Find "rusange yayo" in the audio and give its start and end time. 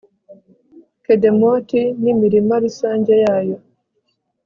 2.63-3.57